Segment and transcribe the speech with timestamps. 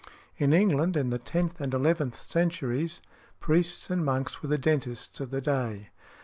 [0.39, 3.01] In England, in the tenth and eleventh centuries,
[3.39, 5.89] priests and monks were the dentists of the day.